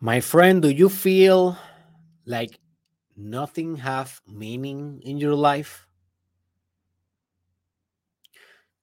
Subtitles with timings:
[0.00, 1.56] My friend, do you feel
[2.26, 2.60] like
[3.16, 5.86] nothing have meaning in your life?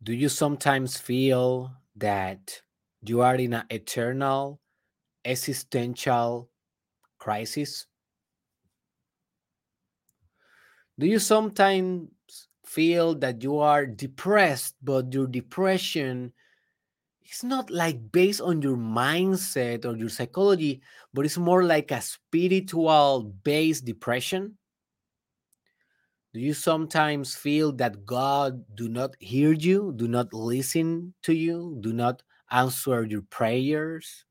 [0.01, 2.63] Do you sometimes feel that
[3.05, 4.59] you are in an eternal
[5.23, 6.49] existential
[7.19, 7.85] crisis?
[10.97, 12.09] Do you sometimes
[12.65, 16.33] feel that you are depressed, but your depression
[17.33, 20.83] it's not like based on your mindset or your psychology,
[21.15, 24.55] but it's more like a spiritual based depression.
[26.31, 31.75] Do you sometimes feel that God do not hear you, do not listen to you,
[31.81, 34.25] do not answer your prayers?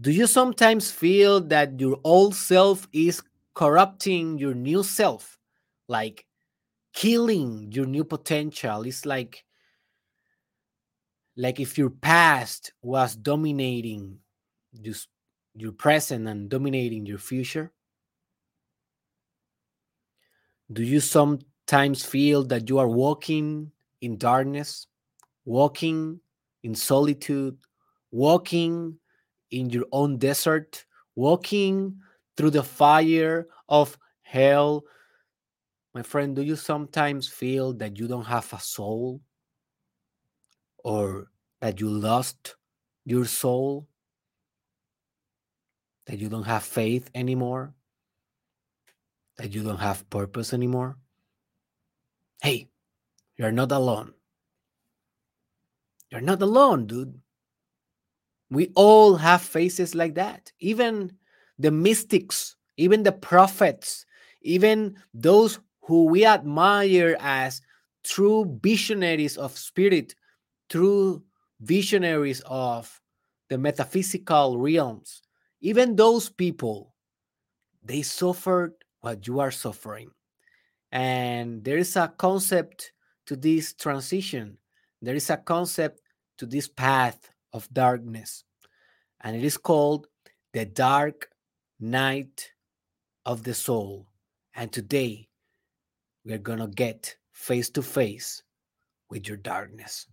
[0.00, 3.22] Do you sometimes feel that your old self is
[3.54, 5.38] corrupting your new self,
[5.86, 6.26] like
[6.92, 8.82] killing your new potential?
[8.82, 9.44] It's like
[11.40, 14.18] like if your past was dominating
[14.82, 15.08] just
[15.54, 17.72] your present and dominating your future
[20.72, 24.86] do you sometimes feel that you are walking in darkness
[25.44, 26.20] walking
[26.62, 27.56] in solitude
[28.10, 28.96] walking
[29.50, 30.84] in your own desert
[31.16, 31.96] walking
[32.36, 34.84] through the fire of hell?
[35.94, 39.20] My friend do you sometimes feel that you don't have a soul?
[40.82, 41.29] Or
[41.60, 42.56] that you lost
[43.04, 43.88] your soul,
[46.06, 47.74] that you don't have faith anymore,
[49.36, 50.96] that you don't have purpose anymore,
[52.42, 52.68] hey,
[53.36, 54.12] you're not alone.
[56.10, 57.20] You're not alone, dude.
[58.50, 60.52] We all have faces like that.
[60.58, 61.12] Even
[61.58, 64.04] the mystics, even the prophets,
[64.42, 67.62] even those who we admire as
[68.02, 70.14] true visionaries of spirit
[70.68, 71.22] true
[71.60, 73.00] visionaries of
[73.48, 75.22] the metaphysical realms,
[75.60, 76.94] even those people,
[77.82, 80.10] they suffered what you are suffering.
[80.92, 82.92] And there is a concept
[83.26, 84.58] to this transition,
[85.00, 86.00] there is a concept
[86.38, 88.44] to this path of darkness,
[89.20, 90.08] and it is called
[90.52, 91.30] the dark
[91.78, 92.52] night
[93.24, 94.08] of the soul.
[94.54, 95.28] And today,
[96.24, 98.42] we're going to get face to face
[99.08, 100.06] with your darkness.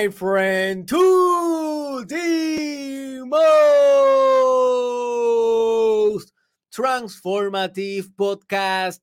[0.00, 3.42] My friend, to the most
[6.74, 9.00] transformative podcast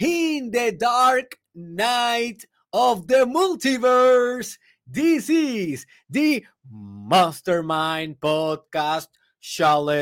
[0.00, 4.58] in the dark night of the multiverse.
[4.88, 9.06] This is the Mastermind Podcast
[9.40, 10.00] Challenge.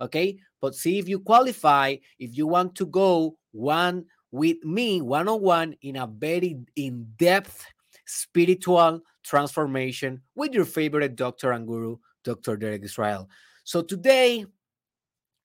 [0.00, 0.38] Okay.
[0.60, 5.40] But see if you qualify, if you want to go one with me one on
[5.40, 7.64] one in a very in depth
[8.06, 12.56] spiritual transformation with your favorite doctor and guru, Dr.
[12.56, 13.28] Derek Israel.
[13.64, 14.44] So today,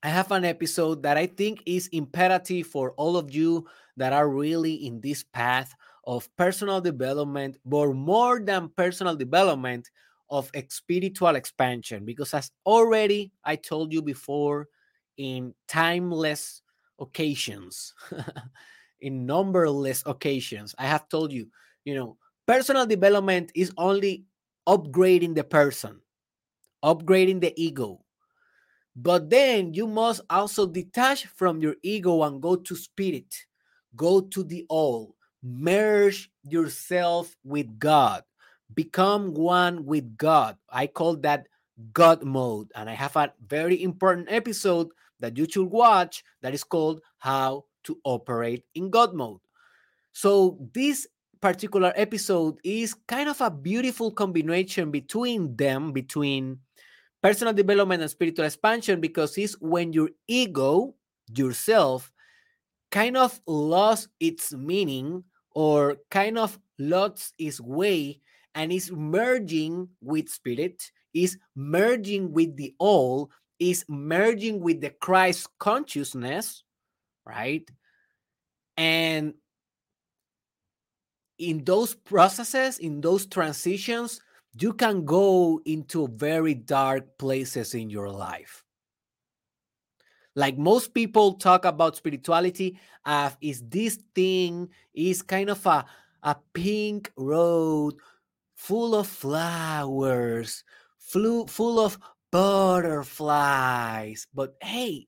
[0.03, 3.65] I have an episode that I think is imperative for all of you
[3.97, 5.73] that are really in this path
[6.05, 9.89] of personal development, but more than personal development,
[10.29, 12.05] of spiritual expansion.
[12.05, 14.67] Because as already I told you before
[15.17, 16.61] in timeless
[16.99, 17.93] occasions,
[19.01, 21.47] in numberless occasions, I have told you,
[21.83, 24.25] you know, personal development is only
[24.67, 26.01] upgrading the person,
[26.83, 28.01] upgrading the ego.
[28.95, 33.33] But then you must also detach from your ego and go to spirit,
[33.95, 38.23] go to the all, merge yourself with God,
[38.73, 40.57] become one with God.
[40.69, 41.47] I call that
[41.93, 42.71] God mode.
[42.75, 44.89] And I have a very important episode
[45.25, 49.41] that you should watch that is called How to Operate in God mode.
[50.13, 51.07] So, this
[51.41, 56.59] particular episode is kind of a beautiful combination between them, between
[57.21, 60.93] personal development and spiritual expansion, because it's when your ego,
[61.35, 62.11] yourself,
[62.91, 65.23] kind of lost its meaning
[65.55, 68.21] or kind of lost its way
[68.53, 75.47] and is merging with spirit, is merging with the all, is merging with the Christ
[75.59, 76.63] consciousness,
[77.25, 77.69] right?
[78.77, 79.33] And
[81.37, 84.21] in those processes, in those transitions,
[84.57, 88.63] you can go into very dark places in your life.
[90.35, 95.85] Like most people talk about spirituality uh, is this thing is kind of a,
[96.23, 97.95] a pink road
[98.55, 100.63] full of flowers,
[100.99, 101.99] full of
[102.35, 104.27] butterflies.
[104.33, 105.07] But hey,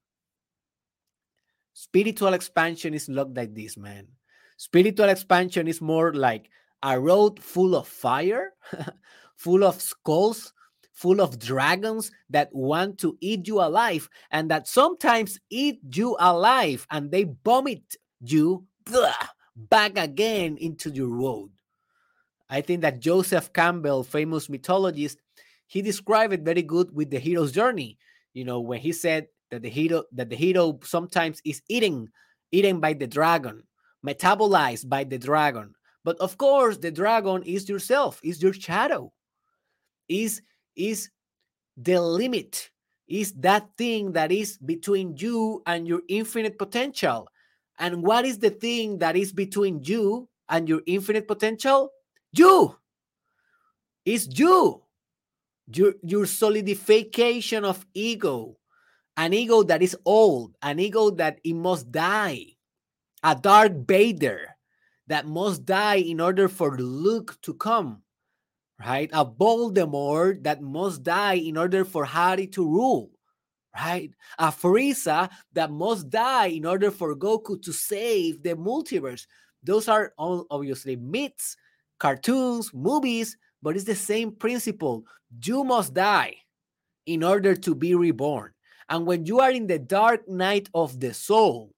[1.73, 4.07] spiritual expansion is not like this, man.
[4.55, 6.49] Spiritual expansion is more like
[6.83, 8.53] a road full of fire,
[9.35, 10.53] full of skulls,
[10.93, 16.87] full of dragons that want to eat you alive and that sometimes eat you alive
[16.91, 18.63] and they vomit you
[19.69, 21.49] back again into your road.
[22.49, 25.19] I think that Joseph Campbell, famous mythologist,
[25.67, 27.97] he described it very good with the hero's journey.
[28.33, 32.09] You know, when he said that the hero that the hero sometimes is eaten
[32.51, 33.63] eaten by the dragon
[34.05, 35.73] metabolized by the dragon.
[36.03, 39.11] But of course, the dragon is yourself, is your shadow,
[40.07, 40.41] is
[40.75, 41.09] is
[41.75, 42.71] the limit,
[43.07, 47.27] is that thing that is between you and your infinite potential.
[47.79, 51.91] And what is the thing that is between you and your infinite potential?
[52.31, 52.75] You.
[54.05, 54.81] It's you.
[55.73, 58.57] Your, your solidification of ego,
[59.17, 62.57] an ego that is old, an ego that it must die
[63.23, 64.55] a Darth Vader
[65.07, 68.01] that must die in order for Luke to come,
[68.79, 69.09] right?
[69.13, 73.11] A Voldemort that must die in order for Harry to rule,
[73.75, 74.11] right?
[74.37, 79.25] A Frieza that must die in order for Goku to save the multiverse.
[79.63, 81.55] Those are all obviously myths,
[81.99, 85.05] cartoons, movies, but it's the same principle.
[85.43, 86.35] You must die
[87.05, 88.51] in order to be reborn.
[88.89, 91.73] And when you are in the dark night of the soul,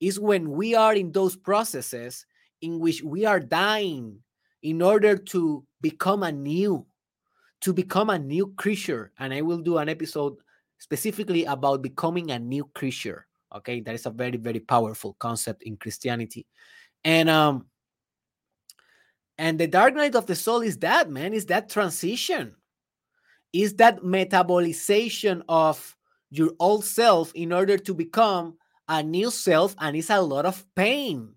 [0.00, 2.26] is when we are in those processes
[2.60, 4.18] in which we are dying
[4.62, 6.84] in order to become a new
[7.60, 10.34] to become a new creature and i will do an episode
[10.78, 15.76] specifically about becoming a new creature okay that is a very very powerful concept in
[15.76, 16.46] christianity
[17.04, 17.66] and um
[19.38, 22.54] and the dark night of the soul is that man is that transition
[23.54, 25.96] is that metabolization of
[26.30, 28.56] your old self in order to become
[28.88, 31.32] a new self and it's a lot of pain.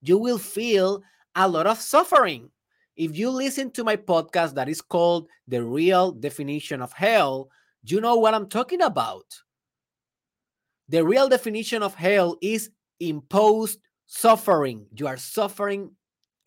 [0.00, 1.02] You will feel
[1.36, 2.50] a lot of suffering.
[2.96, 7.50] If you listen to my podcast that is called The Real Definition of Hell,
[7.84, 9.26] you know what I'm talking about.
[10.88, 14.86] The real definition of hell is imposed suffering.
[14.96, 15.92] You are suffering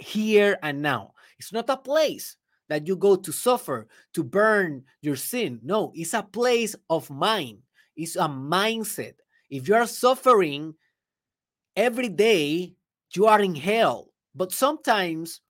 [0.04, 1.14] here and now.
[1.40, 2.38] It's not a place
[2.70, 5.60] that you go to suffer, to burn your sin.
[5.64, 7.60] No, it's a place of mind.
[7.96, 9.14] It's a mindset,
[9.54, 10.74] if you are suffering
[11.76, 12.74] every day,
[13.14, 14.10] you are in hell.
[14.34, 15.42] But sometimes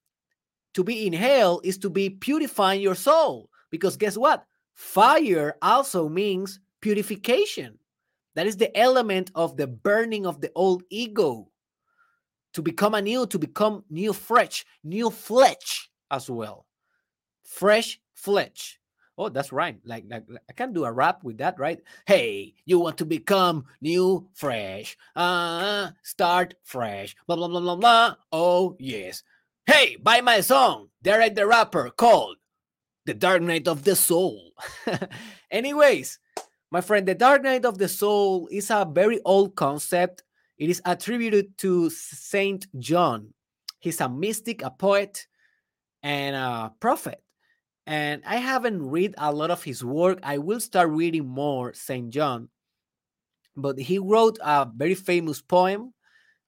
[0.73, 3.49] to be in hell is to be purifying your soul.
[3.71, 4.45] Because guess what?
[4.73, 7.79] Fire also means purification.
[8.35, 11.47] That is the element of the burning of the old ego
[12.53, 16.65] to become anew, to become new, fresh, new flesh as well.
[17.43, 18.79] Fresh flesh.
[19.17, 19.77] Oh, that's right.
[19.85, 21.79] Like, like I can do a rap with that, right?
[22.05, 24.97] Hey, you want to become new, fresh?
[25.15, 27.15] Uh, start fresh.
[27.27, 28.15] Blah blah blah blah blah.
[28.31, 29.21] Oh yes.
[29.65, 32.37] Hey, buy my song, Derek the Rapper, called
[33.05, 34.53] "The Dark Night of the Soul."
[35.51, 36.17] Anyways,
[36.71, 40.23] my friend, the Dark Night of the Soul is a very old concept.
[40.57, 43.33] It is attributed to Saint John.
[43.79, 45.27] He's a mystic, a poet,
[46.01, 47.23] and a prophet
[47.85, 50.19] and I haven't read a lot of his work.
[50.23, 52.09] I will start reading more St.
[52.09, 52.49] John.
[53.55, 55.93] But he wrote a very famous poem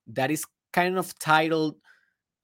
[0.08, 1.76] that is kind of titled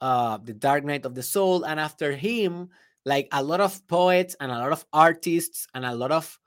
[0.01, 1.65] uh, The Dark Night of the Soul.
[1.65, 2.69] And after him,
[3.05, 6.39] like a lot of poets and a lot of artists and a lot of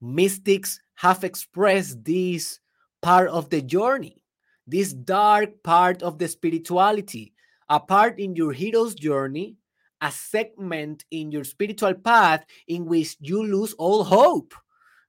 [0.00, 2.60] mystics have expressed this
[3.02, 4.22] part of the journey,
[4.66, 7.32] this dark part of the spirituality,
[7.68, 9.56] a part in your hero's journey,
[10.00, 14.54] a segment in your spiritual path in which you lose all hope.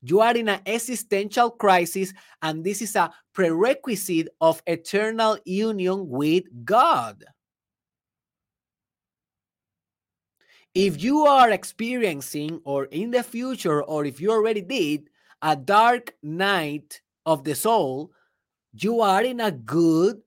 [0.02, 6.44] You are in an existential crisis, and this is a prerequisite of eternal union with
[6.64, 7.24] God.
[10.76, 15.10] If you are experiencing, or in the future, or if you already did,
[15.42, 18.12] a dark night of the soul,
[18.78, 20.22] you are in a good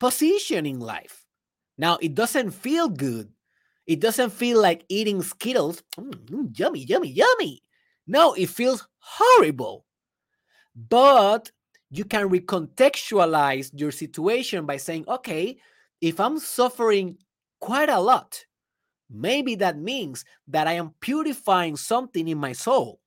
[0.00, 1.24] position in life.
[1.78, 3.30] Now, it doesn't feel good.
[3.86, 5.82] It doesn't feel like eating Skittles.
[5.98, 7.62] Mm, yummy, yummy, yummy.
[8.06, 9.84] No, it feels horrible.
[10.74, 11.50] But
[11.90, 15.58] you can recontextualize your situation by saying, okay,
[16.00, 17.18] if I'm suffering
[17.60, 18.44] quite a lot,
[19.10, 23.00] maybe that means that I am purifying something in my soul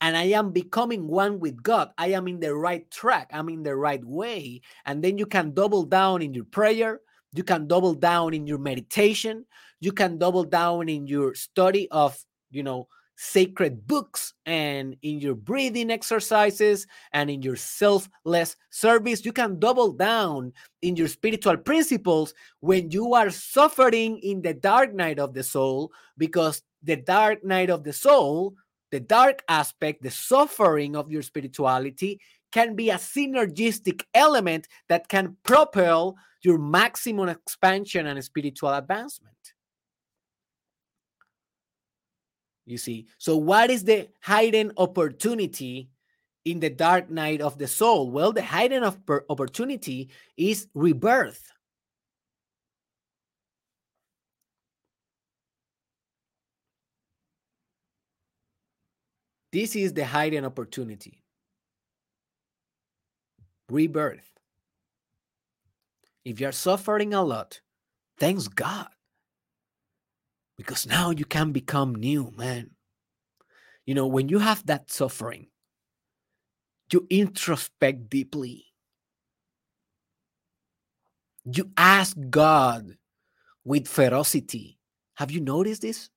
[0.00, 1.90] and I am becoming one with God.
[1.98, 4.62] I am in the right track, I'm in the right way.
[4.86, 7.00] And then you can double down in your prayer,
[7.32, 9.44] you can double down in your meditation,
[9.80, 12.18] you can double down in your study of,
[12.50, 12.88] you know,
[13.22, 19.26] sacred books and in your breathing exercises and in your selfless service.
[19.26, 24.94] You can double down in your spiritual principles when you are suffering in the dark
[24.94, 28.54] night of the soul, because the dark night of the soul,
[28.90, 32.20] the dark aspect, the suffering of your spirituality
[32.52, 39.36] can be a synergistic element that can propel your maximum expansion and spiritual advancement.
[42.66, 45.90] You see, so what is the hidden opportunity
[46.44, 48.10] in the dark night of the soul?
[48.10, 51.50] Well, the hidden opportunity is rebirth.
[59.52, 61.22] This is the hidden opportunity.
[63.68, 64.26] Rebirth.
[66.24, 67.60] If you're suffering a lot,
[68.18, 68.88] thanks God
[70.60, 72.70] because now you can become new, man.
[73.86, 75.46] You know, when you have that suffering,
[76.92, 78.66] you introspect deeply.
[81.44, 82.98] You ask God
[83.64, 84.78] with ferocity.
[85.14, 86.10] Have you noticed this?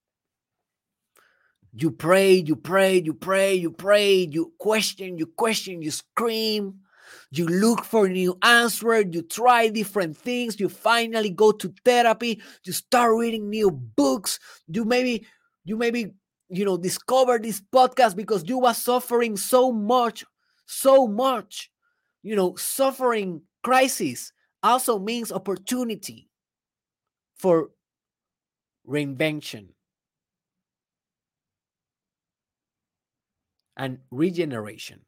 [1.76, 6.84] You pray, you pray, you pray, you pray, you question, you question, you scream,
[7.32, 12.74] you look for new answer you try different things you finally go to therapy you
[12.74, 14.40] start reading new books.
[14.68, 15.26] You maybe
[15.66, 16.14] you maybe
[16.50, 20.24] you know discover this podcast because you was suffering so much
[20.66, 21.72] so much
[22.22, 26.30] you know suffering crisis also means opportunity
[27.36, 27.70] for
[28.88, 29.70] reinvention
[33.78, 35.02] and regeneration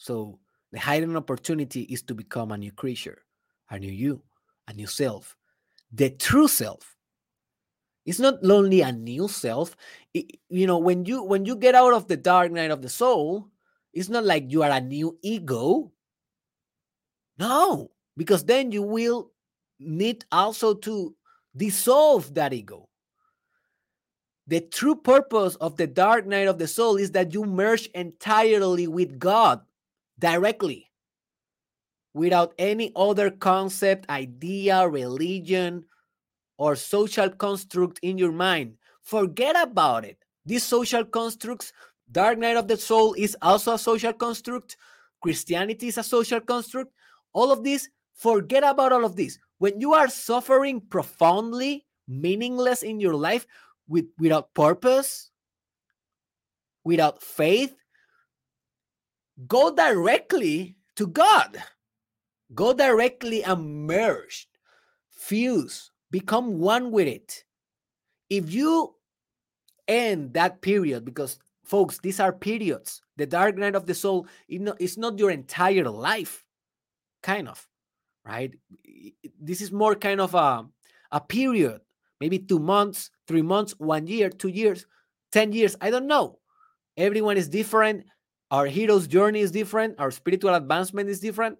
[0.00, 0.38] So
[0.72, 3.22] the hidden opportunity is to become a new creature,
[3.70, 4.22] a new you,
[4.66, 5.36] a new self,
[5.92, 6.96] the true self.
[8.06, 9.76] It's not only a new self.
[10.14, 12.88] It, you know, when you when you get out of the dark night of the
[12.88, 13.48] soul,
[13.92, 15.92] it's not like you are a new ego.
[17.38, 19.32] No, because then you will
[19.78, 21.14] need also to
[21.56, 22.89] dissolve that ego.
[24.50, 28.88] The true purpose of the dark night of the soul is that you merge entirely
[28.88, 29.60] with God
[30.18, 30.90] directly
[32.14, 35.84] without any other concept, idea, religion,
[36.58, 38.74] or social construct in your mind.
[39.02, 40.18] Forget about it.
[40.44, 41.72] These social constructs,
[42.10, 44.76] Dark Night of the Soul is also a social construct,
[45.22, 46.90] Christianity is a social construct.
[47.32, 49.38] All of this, forget about all of this.
[49.58, 53.46] When you are suffering profoundly, meaningless in your life,
[53.90, 55.30] with, without purpose,
[56.84, 57.74] without faith,
[59.46, 61.62] go directly to God.
[62.54, 64.48] Go directly and merge,
[65.10, 67.44] fuse, become one with it.
[68.28, 68.94] If you
[69.86, 73.02] end that period, because folks, these are periods.
[73.16, 76.44] The dark night of the soul it's not your entire life,
[77.22, 77.68] kind of,
[78.24, 78.52] right?
[79.40, 80.66] This is more kind of a,
[81.12, 81.80] a period,
[82.20, 84.86] maybe two months, three months, one year, two years,
[85.32, 85.76] 10 years.
[85.80, 86.38] I don't know.
[86.96, 88.04] Everyone is different.
[88.50, 91.58] Our hero's journey is different, our spiritual advancement is different.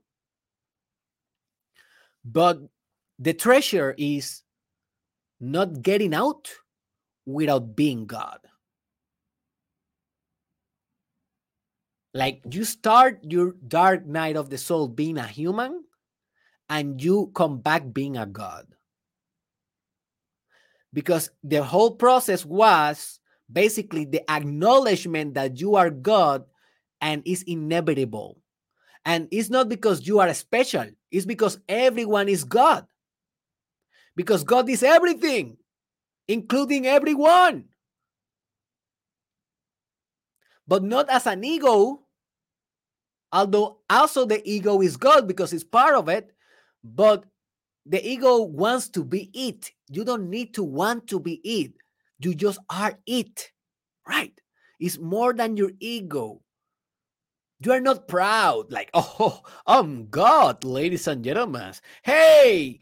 [2.24, 2.58] But
[3.18, 4.42] the treasure is
[5.40, 6.50] not getting out
[7.26, 8.40] without being God.
[12.12, 15.84] Like you start your dark night of the soul being a human,
[16.68, 18.66] and you come back being a God.
[20.92, 23.20] Because the whole process was
[23.50, 26.44] basically the acknowledgement that you are God
[27.00, 28.38] and is inevitable.
[29.04, 32.86] And it's not because you are special, it's because everyone is God.
[34.16, 35.56] Because God is everything,
[36.28, 37.66] including everyone.
[40.66, 42.02] But not as an ego,
[43.32, 46.32] although also the ego is God because it's part of it,
[46.84, 47.24] but
[47.90, 49.72] the ego wants to be it.
[49.88, 51.72] You don't need to want to be it.
[52.20, 53.50] You just are it,
[54.08, 54.32] right?
[54.78, 56.40] It's more than your ego.
[57.58, 61.72] You are not proud, like, oh, I'm God, ladies and gentlemen.
[62.04, 62.78] Hey,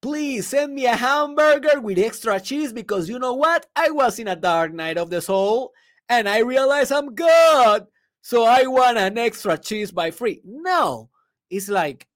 [0.00, 3.66] please send me a hamburger with extra cheese because you know what?
[3.74, 5.72] I was in a dark night of the soul
[6.08, 7.88] and I realized I'm God.
[8.20, 10.40] So I want an extra cheese by free.
[10.44, 11.10] No,
[11.50, 12.06] it's like,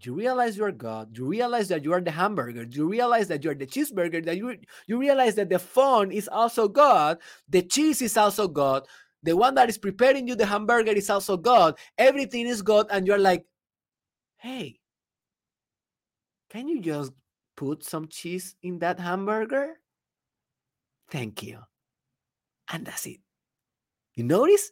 [0.00, 1.16] you realize you're God.
[1.16, 2.62] You realize that you are the hamburger.
[2.62, 4.24] You realize that you're the cheeseburger.
[4.24, 7.18] That you you realize that the phone is also God.
[7.48, 8.86] The cheese is also God.
[9.24, 11.76] The one that is preparing you the hamburger is also God.
[11.96, 13.44] Everything is God, and you're like,
[14.36, 14.78] hey,
[16.50, 17.12] can you just
[17.56, 19.74] put some cheese in that hamburger?
[21.10, 21.58] Thank you.
[22.70, 23.18] And that's it.
[24.14, 24.70] You notice?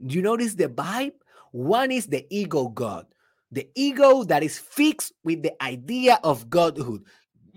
[0.00, 1.14] You notice the vibe?
[1.52, 3.06] One is the ego God
[3.50, 7.04] the ego that is fixed with the idea of godhood.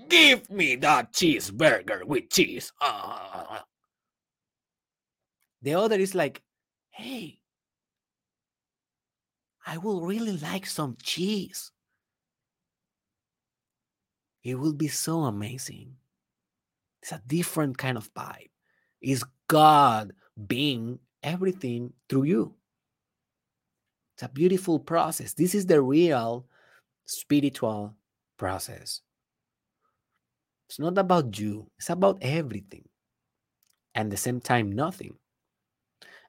[0.09, 2.71] Give me that cheeseburger with cheese.
[2.81, 3.65] Ah, ah, ah, ah.
[5.61, 6.41] The other is like,
[6.89, 7.39] hey,
[9.65, 11.71] I will really like some cheese.
[14.43, 15.97] It will be so amazing.
[17.01, 18.49] It's a different kind of vibe.
[19.01, 20.13] Is God
[20.47, 22.55] being everything through you?
[24.21, 25.33] It's a beautiful process.
[25.33, 26.45] This is the real
[27.05, 27.95] spiritual
[28.37, 29.01] process.
[30.69, 32.87] It's not about you, it's about everything.
[33.95, 35.15] And the same time, nothing.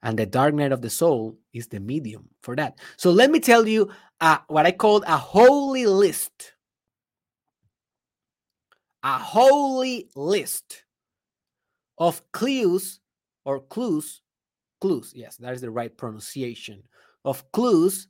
[0.02, 2.78] And the dark night of the soul is the medium for that.
[2.96, 3.90] So let me tell you
[4.22, 6.54] uh, what I call a holy list.
[9.02, 10.84] A holy list
[11.98, 13.00] of clues
[13.44, 14.22] or clues,
[14.80, 16.84] clues, yes, that is the right pronunciation
[17.24, 18.08] of clues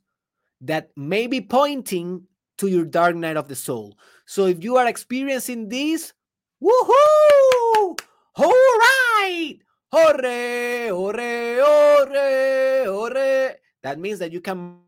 [0.61, 2.23] that may be pointing
[2.57, 3.97] to your dark night of the soul.
[4.25, 6.13] So if you are experiencing this,
[6.61, 7.99] woohoo!
[8.35, 8.49] All
[8.79, 9.57] right!
[9.91, 10.87] Hooray!
[10.89, 11.57] Hooray!
[11.59, 12.85] Hooray!
[12.85, 13.55] Hooray!
[13.83, 14.79] That means that you can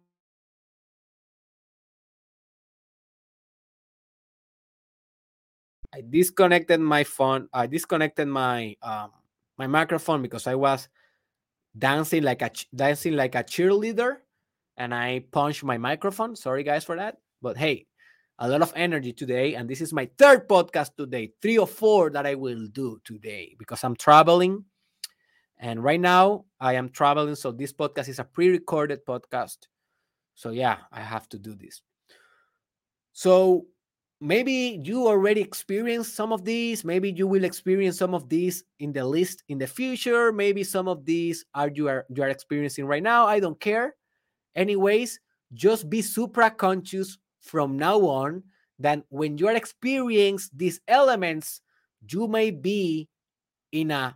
[5.93, 7.47] I disconnected my phone.
[7.53, 9.11] I disconnected my um
[9.57, 10.89] my microphone because I was
[11.77, 14.17] dancing like a dancing like a cheerleader
[14.77, 16.35] and I punched my microphone.
[16.35, 17.17] Sorry guys for that.
[17.41, 17.87] But hey,
[18.39, 22.09] a lot of energy today and this is my third podcast today, 3 or 4
[22.11, 24.65] that I will do today because I'm traveling.
[25.57, 29.67] And right now I am traveling so this podcast is a pre-recorded podcast.
[30.35, 31.81] So yeah, I have to do this.
[33.13, 33.67] So
[34.25, 38.91] maybe you already experienced some of these maybe you will experience some of these in
[38.91, 42.85] the list in the future maybe some of these are you are you are experiencing
[42.85, 43.95] right now i don't care.
[44.55, 45.19] Anyways
[45.53, 48.41] just be supra conscious from now on
[48.79, 51.61] that when you are experiencing these elements
[52.09, 53.07] you may be
[53.71, 54.15] in a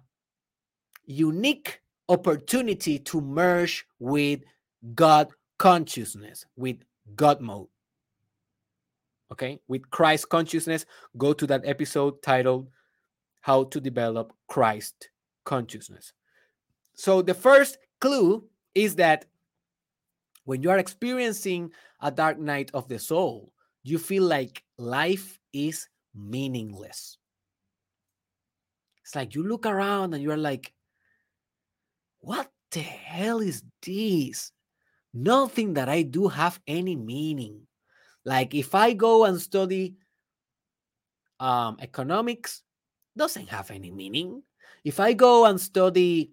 [1.06, 4.42] unique opportunity to merge with
[4.96, 6.78] god consciousness with
[7.16, 7.68] god mode
[9.32, 10.86] okay, with Christ consciousness,
[11.18, 12.70] go to that episode titled
[13.42, 15.10] How to Develop Christ
[15.46, 16.14] Consciousness.
[16.96, 18.44] So the first clue
[18.76, 19.26] is that
[20.46, 25.88] when you are experiencing a dark night of the soul, you feel like life is
[26.16, 27.18] meaningless.
[29.04, 30.74] It's like you look around and you're like,
[32.20, 34.52] what the hell is this?
[35.14, 37.62] Nothing that I do have any meaning.
[38.26, 39.96] Like if I go and study
[41.40, 42.64] um, economics,
[43.18, 44.44] doesn't have any meaning.
[44.84, 46.32] If I go and study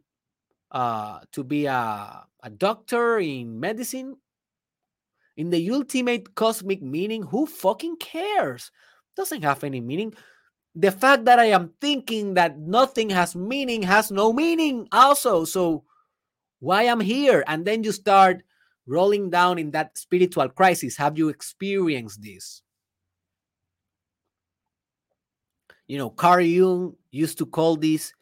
[0.70, 4.16] uh, to be a, a doctor in medicine,
[5.36, 8.70] in the ultimate cosmic meaning, who fucking cares?
[9.16, 10.14] Doesn't have any meaning.
[10.74, 15.44] The fact that I am thinking that nothing has meaning has no meaning, also.
[15.44, 15.84] So,
[16.60, 17.44] why I'm here?
[17.46, 18.42] And then you start
[18.86, 20.96] rolling down in that spiritual crisis?
[20.96, 22.62] Have you experienced this?
[25.86, 28.12] You know, Carl Jung used to call this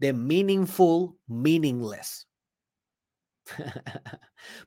[0.00, 2.26] the meaningful meaningless.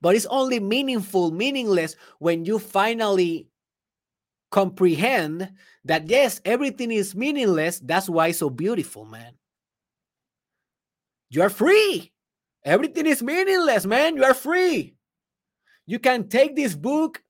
[0.02, 3.48] but it's only meaningful, meaningless when you finally
[4.52, 5.52] comprehend
[5.84, 7.80] that yes, everything is meaningless.
[7.80, 9.34] That's why it's so beautiful, man.
[11.30, 12.14] You are free.
[12.64, 14.16] Everything is meaningless, man.
[14.16, 14.95] You are free.
[15.86, 17.22] You can take this book,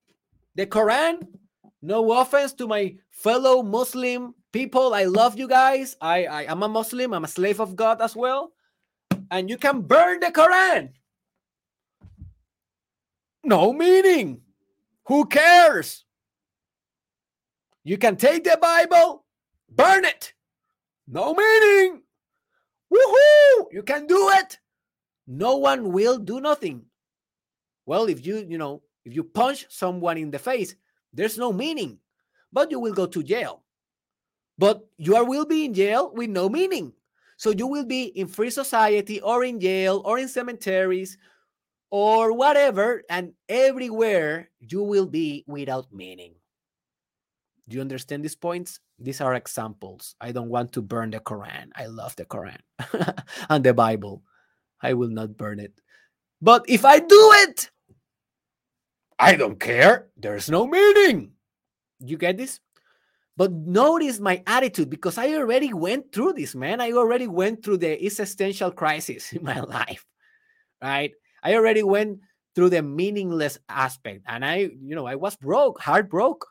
[0.55, 1.27] the Quran.
[1.81, 4.93] No offense to my fellow Muslim people.
[4.93, 5.95] I love you guys.
[6.01, 7.13] I, I am a Muslim.
[7.13, 8.53] I'm a slave of God as well.
[9.29, 10.89] And you can burn the Quran.
[13.43, 14.41] No meaning.
[15.05, 16.05] Who cares?
[17.83, 19.23] You can take the Bible,
[19.69, 20.33] burn it.
[21.07, 22.01] No meaning.
[22.91, 23.65] Woohoo!
[23.71, 24.57] You can do it.
[25.27, 26.85] No one will do nothing.
[27.85, 30.75] Well, if you, you know, if you punch someone in the face,
[31.13, 31.99] there's no meaning,
[32.51, 33.63] but you will go to jail.
[34.57, 36.93] But you are, will be in jail with no meaning.
[37.37, 41.17] So you will be in free society or in jail or in cemeteries
[41.91, 46.33] or whatever, and everywhere you will be without meaning.
[47.67, 48.79] Do you understand these points?
[48.99, 50.15] These are examples.
[50.21, 51.69] I don't want to burn the Quran.
[51.75, 52.59] I love the Quran
[53.49, 54.23] and the Bible.
[54.81, 55.73] I will not burn it.
[56.41, 57.71] But if I do it,
[59.25, 60.07] I don't care.
[60.17, 61.31] There's no meaning.
[61.99, 62.59] You get this?
[63.35, 66.79] But notice my attitude because I already went through this, man.
[66.79, 70.05] I already went through the existential crisis in my life,
[70.81, 71.11] right?
[71.41, 72.19] I already went
[72.53, 74.25] through the meaningless aspect.
[74.27, 76.47] And I, you know, I was broke, heartbroken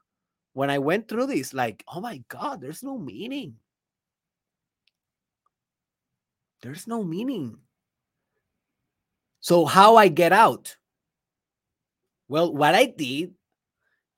[0.53, 3.55] when I went through this, like, oh my God, there's no meaning.
[6.61, 7.59] There's no meaning.
[9.41, 10.77] So, how I get out?
[12.29, 13.35] Well, what I did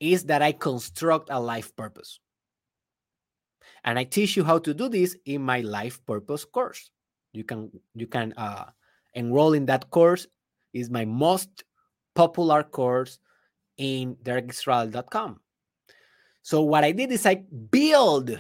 [0.00, 2.20] is that I construct a life purpose.
[3.84, 6.90] And I teach you how to do this in my life purpose course.
[7.32, 8.66] You can you can uh,
[9.14, 10.26] enroll in that course.
[10.72, 11.64] is my most
[12.14, 13.18] popular course
[13.78, 15.40] in derekisrael.com.
[16.42, 18.30] So what I did is I build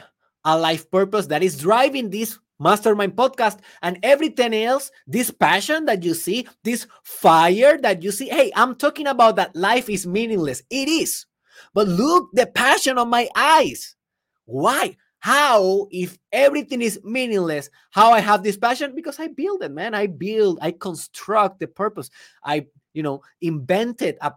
[0.44, 6.02] a life purpose that is driving this mastermind podcast and everything else this passion that
[6.02, 10.62] you see this fire that you see hey i'm talking about that life is meaningless.
[10.70, 11.26] It is.
[11.74, 13.96] But look the passion on my eyes.
[14.44, 14.96] Why?
[15.18, 18.94] How if everything is meaningless how i have this passion?
[18.94, 19.94] Because i build it man.
[19.94, 22.10] I build i construct the purpose.
[22.44, 24.32] I you know invented a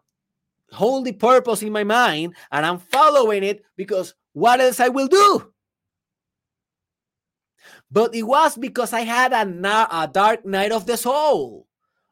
[0.71, 5.51] holy purpose in my mind and i'm following it because what else i will do
[7.91, 9.43] but it was because I had a,
[9.91, 11.65] a dark night of the soul.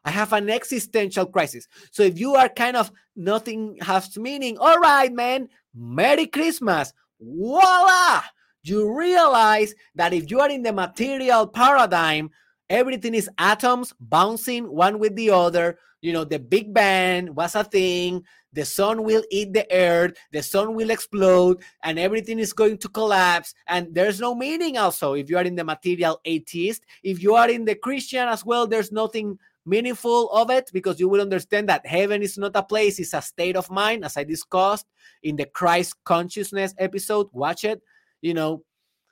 [0.03, 1.67] I have an existential crisis.
[1.91, 6.93] So if you are kind of nothing has meaning, all right, man, Merry Christmas.
[7.19, 8.23] Voila!
[8.63, 12.31] You realize that if you are in the material paradigm,
[12.69, 15.77] everything is atoms bouncing one with the other.
[16.01, 20.41] You know, the Big Bang was a thing the sun will eat the earth, the
[20.41, 23.53] sun will explode, and everything is going to collapse.
[23.67, 26.83] And there's no meaning also if you are in the material atheist.
[27.03, 31.10] If you are in the Christian as well, there's nothing meaningful of it because you
[31.10, 34.23] will understand that heaven is not a place, it's a state of mind, as I
[34.23, 34.86] discussed
[35.23, 37.27] in the Christ consciousness episode.
[37.33, 37.81] Watch it.
[38.21, 38.63] You know,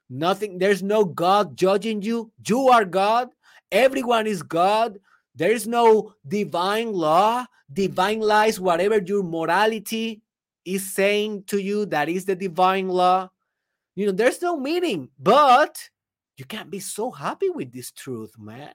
[0.09, 2.31] nothing, there's no God judging you.
[2.47, 3.29] You are God.
[3.71, 4.97] Everyone is God.
[5.35, 10.21] There is no divine law, divine lies, whatever your morality
[10.63, 13.29] is saying to you, that is the divine law.
[13.95, 15.89] You know, there's no meaning, but
[16.37, 18.73] you can't be so happy with this truth, man.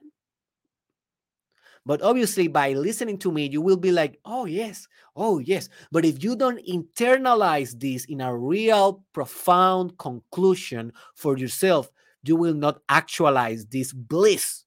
[1.83, 5.67] But obviously, by listening to me, you will be like, oh, yes, oh, yes.
[5.91, 11.91] But if you don't internalize this in a real, profound conclusion for yourself,
[12.23, 14.63] you will not actualize this bliss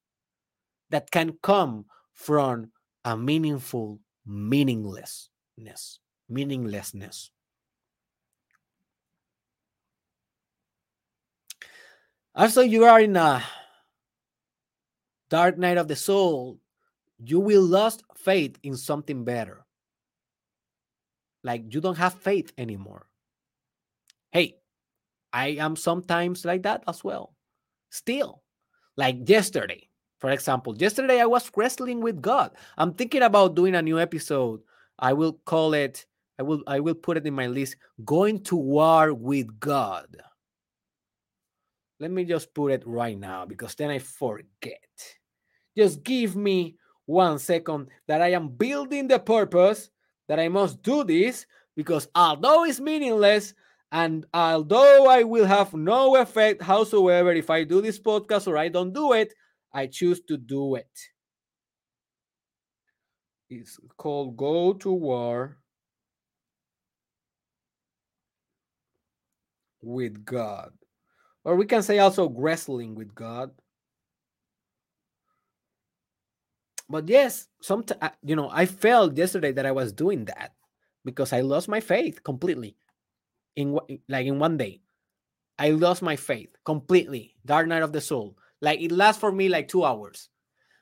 [0.94, 2.70] that can come from
[3.04, 7.30] a meaningful meaninglessness meaninglessness.
[12.33, 13.42] Also you are in a
[15.30, 16.61] dark night of the soul
[17.18, 19.66] you will lose faith in something better.
[21.42, 23.09] Like you don't have faith anymore.
[24.30, 24.59] Hey
[25.33, 27.35] i am sometimes like that as well.
[27.90, 28.44] Still
[28.96, 29.88] like yesterday
[30.24, 32.52] for example, yesterday I was wrestling with God.
[32.78, 34.62] I'm thinking about doing a new episode.
[34.98, 36.06] I will call it,
[36.38, 40.06] I will I will put it in my list, going to war with God.
[42.00, 44.80] Let me just put it right now because then I forget.
[45.76, 49.90] Just give me one second that I am building the purpose
[50.28, 51.44] that I must do this
[51.76, 53.52] because although it's meaningless
[53.92, 58.68] and although I will have no effect howsoever if I do this podcast or I
[58.68, 59.34] don't do it,
[59.74, 60.88] I choose to do it.
[63.50, 65.58] It's called Go to War
[69.82, 70.72] with God.
[71.44, 73.50] Or we can say also wrestling with God.
[76.88, 80.52] But yes, sometimes you know, I felt yesterday that I was doing that
[81.04, 82.76] because I lost my faith completely
[83.56, 84.80] in like in one day.
[85.58, 87.37] I lost my faith completely.
[87.44, 88.37] Dark night of the soul.
[88.64, 90.29] Like it lasts for me like 2 hours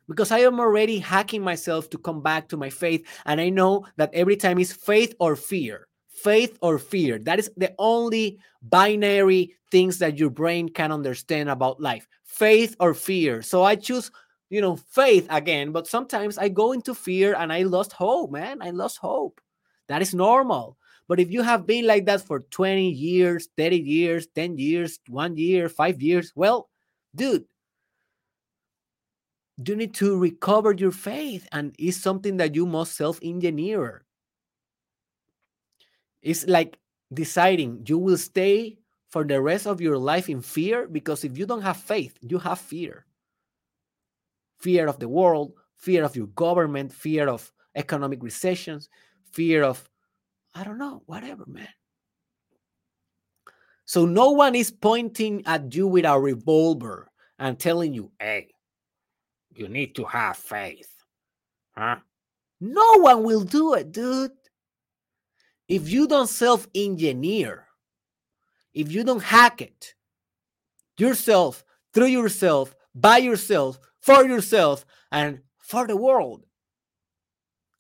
[0.09, 3.07] because I am already hacking myself to come back to my faith.
[3.27, 7.19] And I know that every time is faith or fear, faith or fear.
[7.19, 12.95] That is the only binary things that your brain can understand about life faith or
[12.95, 13.43] fear.
[13.43, 14.11] So I choose,
[14.49, 15.73] you know, faith again.
[15.73, 18.63] But sometimes I go into fear and I lost hope, man.
[18.63, 19.41] I lost hope.
[19.89, 20.79] That is normal.
[21.09, 25.37] But if you have been like that for 20 years, 30 years, 10 years, one
[25.37, 26.71] year, five years, well,
[27.15, 27.45] dude,
[29.65, 34.05] you need to recover your faith and it's something that you must self-engineer.
[36.23, 36.79] It's like
[37.13, 38.79] deciding you will stay
[39.11, 42.39] for the rest of your life in fear because if you don't have faith you
[42.39, 43.07] have fear.
[44.59, 48.89] Fear of the world fear of your government fear of economic recessions
[49.33, 49.89] fear of
[50.55, 51.69] i don't know whatever man.
[53.85, 58.53] So no one is pointing at you with a revolver and telling you hey
[59.55, 60.91] you need to have faith.
[61.77, 61.97] Huh?
[62.61, 64.31] No one will do it, dude.
[65.69, 67.67] If you don't self engineer,
[68.75, 69.95] if you don't hack it
[70.99, 76.45] yourself, through yourself, by yourself, for yourself, and for the world,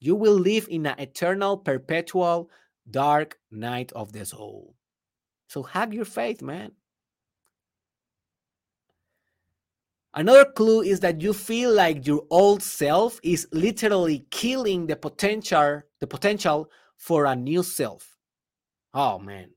[0.01, 2.51] you will live in an eternal, perpetual,
[2.91, 4.75] dark night of the soul.
[5.49, 6.73] So hack your faith, man.
[10.14, 15.83] Another clue is that you feel like your old self is literally killing the potential
[16.01, 18.16] the potential for a new self.
[18.92, 19.51] Oh man.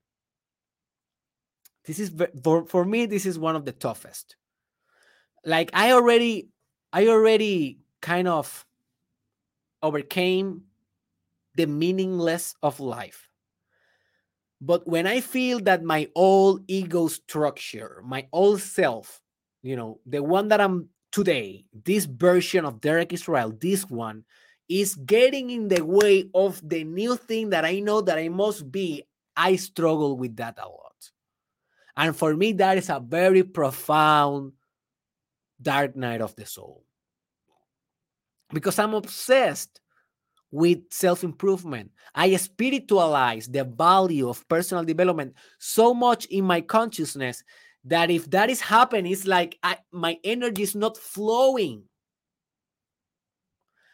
[1.86, 4.38] This is for, for me this is one of the toughest.
[5.44, 6.50] Like I already
[6.94, 8.66] I already kind of
[9.84, 10.64] overcame
[11.56, 13.30] the meaningless of life.
[14.62, 19.22] But when I feel that my old ego structure, my old self
[19.66, 24.24] you know, the one that I'm today, this version of Derek Israel, this one
[24.70, 28.72] is getting in the way of the new thing that I know that I must
[28.72, 29.04] be.
[29.36, 31.10] I struggle with that a lot.
[31.98, 34.54] And for me, that is a very profound
[35.60, 36.84] dark night of the soul.
[38.54, 39.82] Because I'm obsessed
[40.52, 41.92] with self improvement.
[42.14, 47.44] I spiritualize the value of personal development so much in my consciousness
[47.86, 51.84] that if that is happening, it's like I, my energy is not flowing.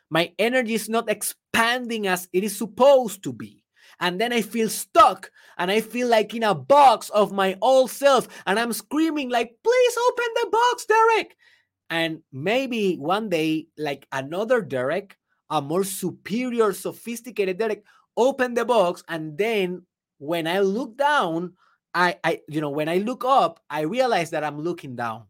[0.10, 3.63] My energy is not expanding as it is supposed to be.
[3.99, 7.91] And then I feel stuck and I feel like in a box of my old
[7.91, 8.27] self.
[8.47, 11.38] And I'm screaming, like, please open the box, Derek.
[11.89, 15.17] And maybe one day, like another Derek,
[15.49, 17.84] a more superior, sophisticated Derek,
[18.17, 19.04] open the box.
[19.08, 19.86] And then
[20.17, 21.54] when I look down,
[21.93, 25.23] I, I, you know, when I look up, I realize that I'm looking down.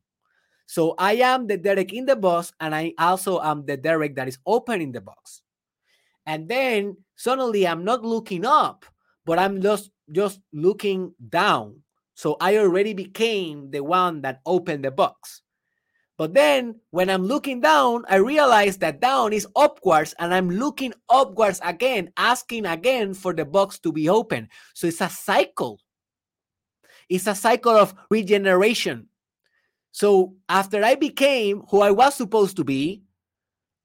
[0.68, 4.28] So I am the Derek in the box, and I also am the Derek that
[4.28, 5.42] is opening the box.
[6.26, 8.86] And then suddenly I'm not looking up,
[9.26, 11.82] but I'm just just looking down.
[12.16, 15.42] So I already became the one that opened the box.
[16.18, 20.94] But then when I'm looking down, I realize that down is upwards and I'm looking
[21.10, 24.48] upwards again, asking again for the box to be open.
[24.76, 25.80] So it's a cycle.
[27.12, 29.08] It's a cycle of regeneration.
[29.92, 33.04] So after I became who I was supposed to be,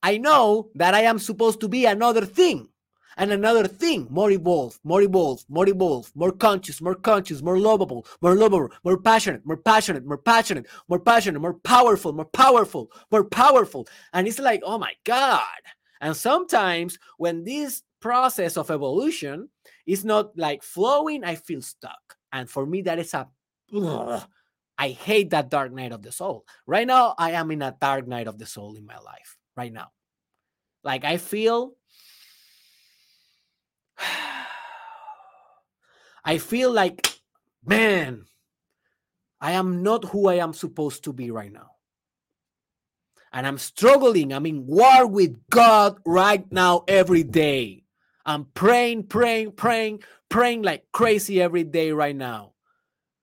[0.00, 2.68] I know that I am supposed to be another thing
[3.16, 8.06] and another thing more evolved, more evolved, more evolved, more conscious, more conscious, more lovable,
[8.22, 13.24] more lovable, more passionate, more passionate, more passionate, more passionate, more powerful, more powerful, more
[13.24, 13.88] powerful.
[14.12, 15.42] And it's like, oh my God.
[16.00, 19.48] And sometimes when this process of evolution
[19.84, 22.15] is not like flowing, I feel stuck.
[22.32, 23.28] And for me, that is a,
[23.74, 24.22] ugh,
[24.78, 26.44] I hate that dark night of the soul.
[26.66, 29.38] Right now, I am in a dark night of the soul in my life.
[29.56, 29.92] Right now.
[30.84, 31.72] Like I feel,
[36.24, 37.08] I feel like,
[37.64, 38.26] man,
[39.40, 41.70] I am not who I am supposed to be right now.
[43.32, 44.32] And I'm struggling.
[44.32, 47.84] I'm in war with God right now every day.
[48.24, 52.52] I'm praying, praying, praying, praying like crazy every day right now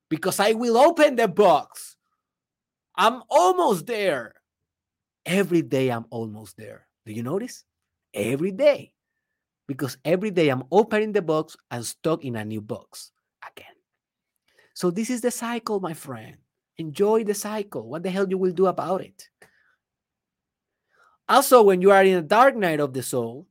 [0.09, 1.95] because I will open the box.
[2.95, 4.35] I'm almost there.
[5.25, 6.87] Every day I'm almost there.
[7.05, 7.63] Do you notice?
[8.13, 8.93] every day
[9.67, 13.11] because every day I'm opening the box and stuck in a new box
[13.49, 13.73] again.
[14.73, 16.37] So this is the cycle, my friend.
[16.77, 17.87] Enjoy the cycle.
[17.87, 19.29] What the hell you will do about it?
[21.29, 23.47] Also, when you are in a dark night of the soul,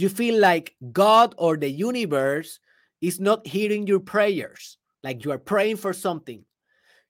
[0.00, 2.60] you feel like God or the universe
[3.00, 4.78] is not hearing your prayers.
[5.02, 6.44] Like you are praying for something,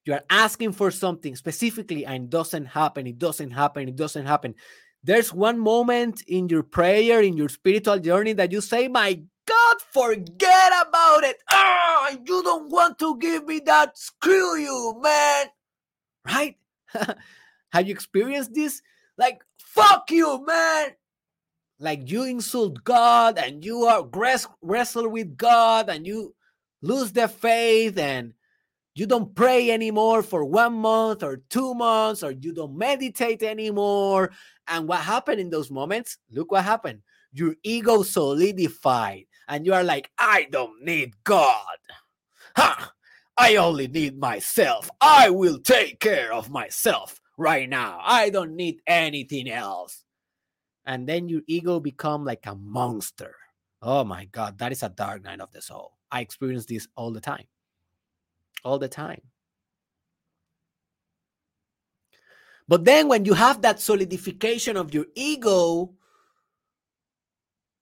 [0.05, 3.07] you are asking for something specifically, and it doesn't happen.
[3.07, 3.87] It doesn't happen.
[3.89, 4.55] It doesn't happen.
[5.03, 9.77] There's one moment in your prayer, in your spiritual journey, that you say, My God,
[9.91, 11.37] forget about it.
[11.51, 13.97] Ah, you don't want to give me that.
[13.97, 15.47] Screw you, man.
[16.25, 16.57] Right?
[17.71, 18.81] Have you experienced this?
[19.17, 20.89] Like, fuck you, man.
[21.79, 24.07] Like you insult God and you are
[24.61, 26.35] wrestle with God and you
[26.81, 28.33] lose the faith and
[28.95, 34.31] you don't pray anymore for one month or two months or you don't meditate anymore.
[34.67, 36.17] And what happened in those moments?
[36.31, 37.01] Look what happened.
[37.31, 41.77] Your ego solidified and you are like, I don't need God.
[42.57, 42.91] Ha!
[43.37, 44.89] I only need myself.
[44.99, 48.01] I will take care of myself right now.
[48.03, 50.03] I don't need anything else.
[50.85, 53.35] And then your ego become like a monster.
[53.81, 55.93] Oh my God, that is a dark night of the soul.
[56.11, 57.45] I experience this all the time.
[58.63, 59.21] All the time.
[62.67, 65.91] But then when you have that solidification of your ego,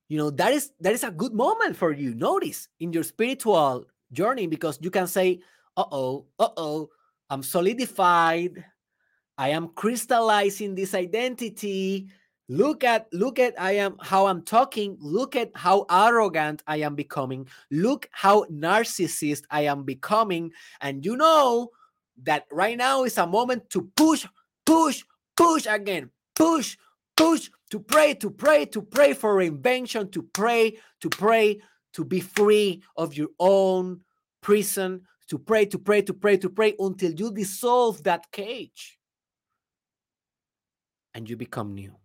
[0.08, 2.16] you know, that is that is a good moment for you.
[2.16, 5.42] Notice in your spiritual journey because you can say,
[5.76, 6.90] "Uh-oh, uh-oh,
[7.30, 8.64] I'm solidified.
[9.38, 12.08] I am crystallizing this identity
[12.50, 14.98] look at look at i am how i'm talking.
[15.00, 17.48] Look at how arrogant i am becoming.
[17.72, 20.52] Look how narcissist i am becoming.
[20.82, 21.70] And you know
[22.24, 24.26] that right now is a moment to push
[24.66, 25.04] push
[25.36, 26.10] push again.
[26.36, 26.78] Push
[27.16, 31.60] push to pray to pray to pray for invention to pray to pray
[31.94, 34.02] to be free of your own
[34.42, 38.98] prison to pray to pray to pray to pray until you dissolve that cage.
[41.14, 41.96] And you become new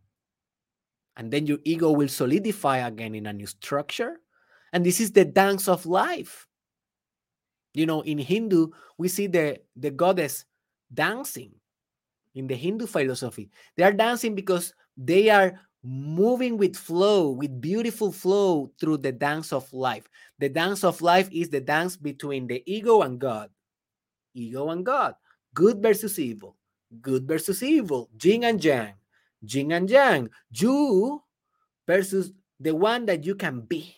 [1.17, 4.21] and then your ego will solidify again in a new structure.
[4.73, 6.47] And this is the dance of life.
[7.75, 10.45] You know, in Hindu, we see the, the goddess
[10.93, 11.53] dancing
[12.35, 13.51] in the Hindu philosophy.
[13.77, 19.53] They are dancing because they are moving with flow, with beautiful flow through the dance
[19.53, 20.09] of life.
[20.39, 23.51] The dance of life is the dance between the ego and God.
[24.35, 25.15] Ego and God.
[25.55, 26.57] Good versus evil.
[27.01, 28.09] Good versus evil.
[28.23, 28.95] Yin and yang
[29.43, 31.23] yin and yang, you
[31.87, 33.97] versus the one that you can be,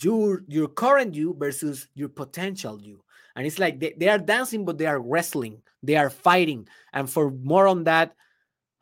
[0.00, 3.02] your your current you versus your potential you.
[3.36, 6.68] And it's like they, they are dancing, but they are wrestling, they are fighting.
[6.92, 8.14] And for more on that,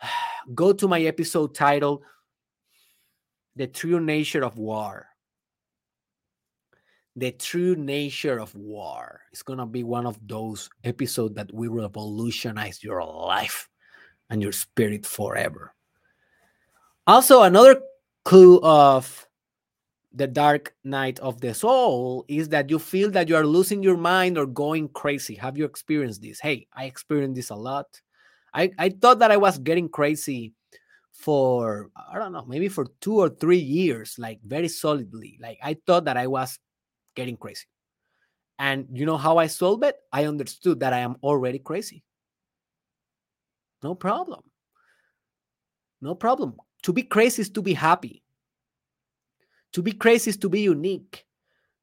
[0.54, 2.02] go to my episode titled
[3.56, 5.06] The True Nature of War.
[7.14, 9.20] The true nature of war.
[9.32, 13.68] It's gonna be one of those episodes that will revolutionize your life
[14.32, 15.74] and your spirit forever.
[17.06, 17.82] Also, another
[18.24, 19.28] clue of
[20.14, 23.96] the dark night of the soul is that you feel that you are losing your
[23.96, 25.34] mind or going crazy.
[25.34, 26.40] Have you experienced this?
[26.40, 28.00] Hey, I experienced this a lot.
[28.54, 30.54] I, I thought that I was getting crazy
[31.12, 35.38] for, I don't know, maybe for two or three years, like very solidly.
[35.40, 36.58] Like I thought that I was
[37.14, 37.66] getting crazy.
[38.58, 39.96] And you know how I solved it?
[40.10, 42.04] I understood that I am already crazy.
[43.82, 44.40] No problem.
[46.00, 46.56] No problem.
[46.82, 48.22] To be crazy is to be happy.
[49.72, 51.24] To be crazy is to be unique.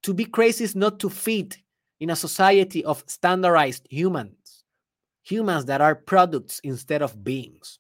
[0.04, 1.58] To be crazy is not to fit
[2.00, 4.64] in a society of standardized humans,
[5.24, 7.80] humans that are products instead of beings.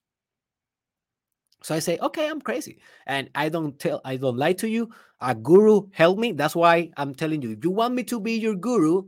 [1.61, 2.79] So I say, okay, I'm crazy.
[3.05, 4.89] And I don't tell, I don't lie to you.
[5.21, 6.31] A guru help me.
[6.31, 9.03] That's why I'm telling you, if you want me to be your guru,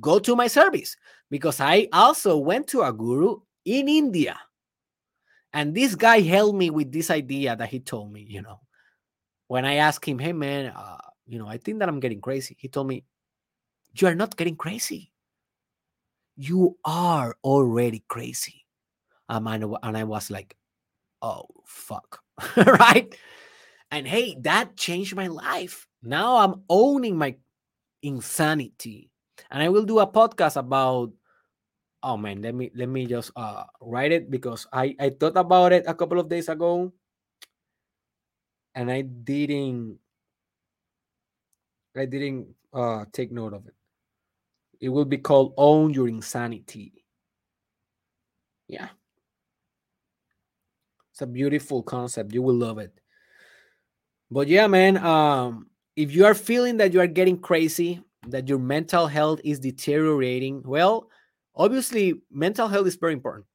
[0.00, 0.96] go to my service.
[1.30, 3.36] Because I also went to a guru
[3.68, 4.38] in India.
[5.52, 8.60] And this guy helped me with this idea that he told me, you know,
[9.48, 12.56] when I asked him, hey, man, uh, you know, I think that I'm getting crazy.
[12.58, 13.04] He told me,
[13.94, 15.12] you are not getting crazy.
[16.36, 18.64] You are already crazy.
[19.28, 20.56] Um, and, and I was like,
[21.20, 22.20] oh, fuck.
[22.56, 23.14] right?
[23.90, 25.86] And hey, that changed my life.
[26.02, 27.36] Now I'm owning my
[28.02, 29.10] insanity.
[29.50, 31.12] And I will do a podcast about
[32.02, 35.72] oh man let me let me just uh write it because i i thought about
[35.72, 36.92] it a couple of days ago
[38.74, 39.98] and i didn't
[41.96, 43.74] i didn't uh take note of it.
[44.80, 46.92] It will be called own your insanity.
[48.68, 48.88] Yeah.
[51.10, 52.32] It's a beautiful concept.
[52.32, 52.92] You will love it.
[54.30, 58.58] But yeah, man, um, if you are feeling that you are getting crazy, that your
[58.58, 61.08] mental health is deteriorating, well,
[61.58, 63.46] obviously mental health is very important.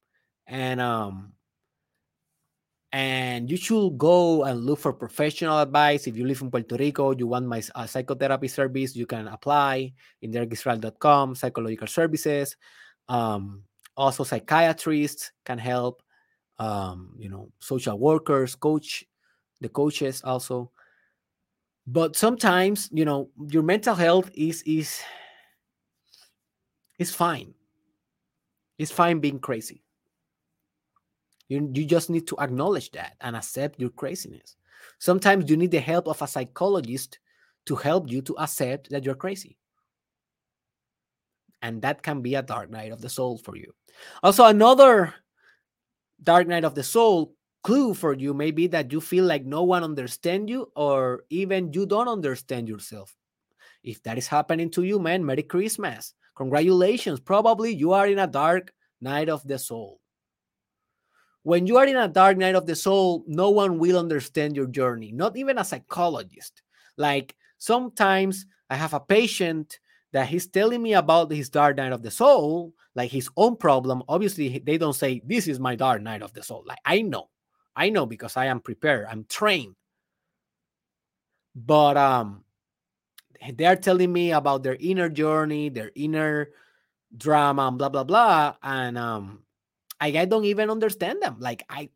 [0.46, 1.34] And um
[2.94, 6.06] and you should go and look for professional advice.
[6.06, 9.94] If you live in Puerto Rico, you want my uh, psychotherapy service, you can apply
[10.22, 12.56] in derekisrael.com, psychological services.
[13.10, 13.64] Um,
[13.98, 16.04] also, psychiatrists can help,
[16.60, 19.04] um, you know, social workers, coach,
[19.60, 20.70] the coaches also.
[21.88, 25.02] But sometimes, you know, your mental health is is
[27.00, 27.56] is fine.
[28.78, 29.84] It's fine being crazy.
[31.48, 34.56] You, you just need to acknowledge that and accept your craziness.
[35.00, 37.20] Sometimes you need the help of a psychologist
[37.66, 39.58] to help you to accept that you're crazy.
[41.62, 43.74] And that can be a dark night of the soul for you.
[44.22, 45.14] Also, another
[46.22, 49.64] dark night of the soul clue for you may be that you feel like no
[49.64, 53.16] one understands you or even you don't understand yourself.
[53.84, 56.14] If that is happening to you, man, Merry Christmas.
[56.36, 57.20] Congratulations.
[57.20, 60.00] Probably you are in a dark night of the soul.
[61.44, 64.68] When you are in a dark night of the soul, no one will understand your
[64.68, 66.62] journey, not even a psychologist.
[66.98, 69.80] Like sometimes I have a patient
[70.14, 74.04] that he's telling me about his dark night of the soul, like his own problem.
[74.08, 76.64] Obviously, they don't say, This is my dark night of the soul.
[76.66, 77.30] Like I know,
[77.76, 79.76] I know because I am prepared, I'm trained.
[81.56, 82.44] But um,
[83.56, 86.50] they're telling me about their inner journey, their inner
[87.16, 88.56] drama, and blah blah blah.
[88.64, 89.44] And um,
[90.00, 91.38] I, I don't even understand them.
[91.40, 91.90] Like I,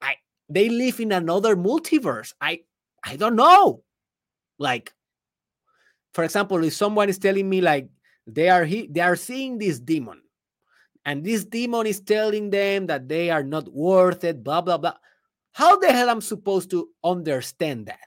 [0.00, 0.16] I,
[0.48, 2.34] they live in another multiverse.
[2.40, 2.60] I,
[3.04, 3.82] I don't know.
[4.58, 4.92] Like,
[6.14, 7.88] for example, if someone is telling me like
[8.26, 10.22] they are he, they are seeing this demon,
[11.04, 14.94] and this demon is telling them that they are not worth it, blah blah blah.
[15.52, 17.98] How the hell am supposed to understand that?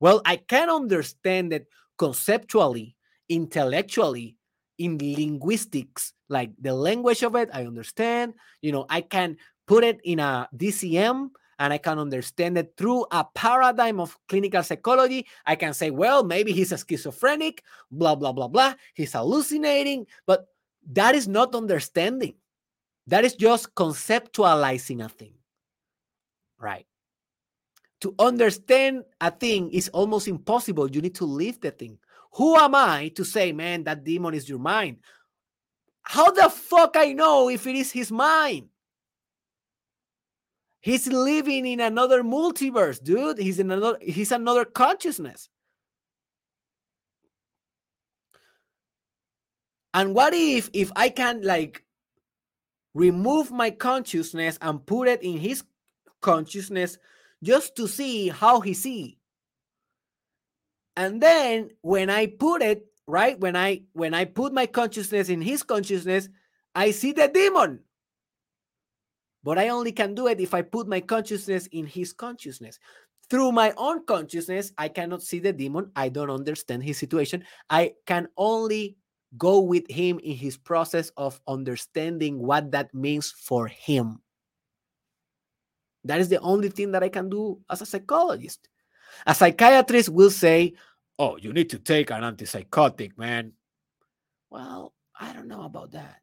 [0.00, 1.66] Well, I can understand it
[1.98, 2.96] conceptually,
[3.28, 4.36] intellectually,
[4.78, 8.34] in linguistics, like the language of it, I understand.
[8.60, 9.36] You know, I can
[9.66, 14.62] put it in a DSM and I can understand it through a paradigm of clinical
[14.62, 15.26] psychology.
[15.46, 18.74] I can say, well, maybe he's a schizophrenic, blah, blah, blah, blah.
[18.94, 20.46] He's hallucinating, but
[20.92, 22.34] that is not understanding.
[23.06, 25.34] That is just conceptualizing a thing,
[26.58, 26.86] right?
[28.04, 30.90] To understand a thing is almost impossible.
[30.90, 31.96] You need to live the thing.
[32.32, 34.98] Who am I to say, man, that demon is your mind?
[36.02, 38.68] How the fuck I know if it is his mind?
[40.82, 43.38] He's living in another multiverse, dude.
[43.38, 45.48] He's in another he's another consciousness.
[49.94, 51.86] And what if if I can like
[52.92, 55.64] remove my consciousness and put it in his
[56.20, 56.98] consciousness
[57.44, 59.18] just to see how he see?
[60.96, 65.40] And then when I put it right when i when i put my consciousness in
[65.40, 66.28] his consciousness
[66.74, 67.80] i see the demon.
[69.42, 72.78] But i only can do it if i put my consciousness in his consciousness.
[73.30, 75.90] Through my own consciousness i cannot see the demon.
[75.96, 77.44] I don't understand his situation.
[77.68, 78.96] I can only
[79.36, 84.23] go with him in his process of understanding what that means for him
[86.04, 88.68] that is the only thing that i can do as a psychologist
[89.26, 90.74] a psychiatrist will say
[91.18, 93.52] oh, you need to take an antipsychotic, man.
[94.50, 96.22] Well, I don't know about that.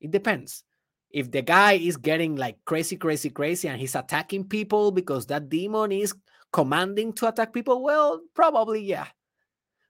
[0.00, 0.64] It depends.
[1.10, 5.48] If the guy is getting like crazy, crazy, crazy, and he's attacking people because that
[5.48, 6.14] demon is
[6.52, 9.06] commanding to attack people, well, probably, yeah.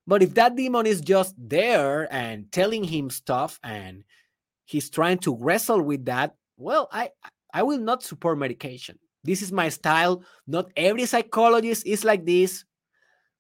[0.07, 4.03] But if that demon is just there and telling him stuff and
[4.65, 7.11] he's trying to wrestle with that, well, I
[7.55, 8.99] I will not support medication.
[9.25, 10.25] This is my style.
[10.47, 12.65] Not every psychologist is like this.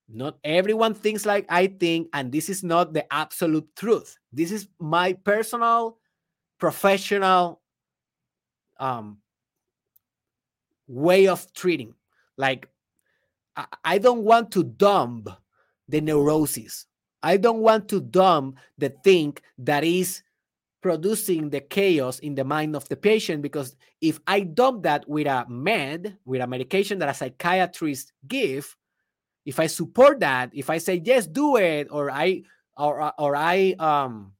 [0.09, 4.18] Not everyone thinks like I think, and this is not the absolute truth.
[4.33, 5.99] This is my personal,
[6.59, 7.61] professional
[8.78, 9.18] um,
[10.87, 11.95] way of treating.
[12.37, 12.68] Like,
[13.57, 15.28] I, I don't want to dump
[15.89, 16.87] the neurosis.
[17.22, 20.22] I don't want to dump the thing that is
[20.83, 25.26] producing the chaos in the mind of the patient because if I dump that with
[25.28, 28.76] a med, with a medication that a psychiatrist give,
[29.47, 32.43] if I support that, if I say yes, do it, or I
[32.76, 34.33] or or I um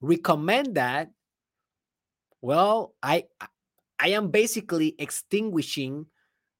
[0.00, 1.10] recommend that,
[2.42, 3.24] well, I
[3.98, 6.06] I am basically extinguishing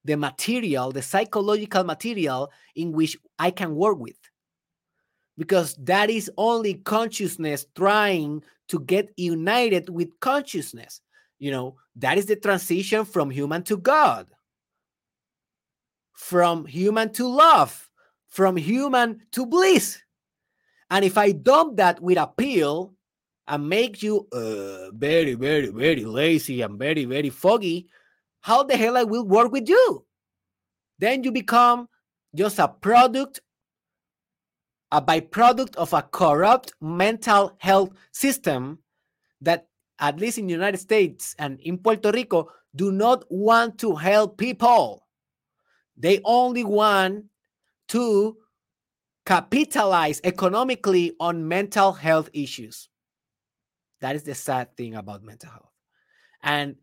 [0.04, 4.16] the material, the psychological material in which I can work with.
[5.38, 11.00] Because that is only consciousness trying to get united with consciousness.
[11.38, 14.26] You know, that is the transition from human to God
[16.16, 17.88] from human to love,
[18.26, 19.98] from human to bliss.
[20.90, 22.94] And if I dump that with a pill
[23.46, 27.88] and make you uh, very, very, very lazy and very, very foggy,
[28.40, 30.04] how the hell I will work with you?
[30.98, 31.88] Then you become
[32.34, 33.40] just a product,
[34.96, 38.78] a byproduct of a corrupt mental health system
[39.42, 39.68] that,
[39.98, 44.38] at least in the United States and in Puerto Rico, do not want to help
[44.38, 45.06] people.
[45.98, 47.26] They only want
[47.88, 48.38] to
[49.26, 52.88] capitalize economically on mental health issues.
[54.00, 55.72] That is the sad thing about mental health.
[56.42, 56.76] And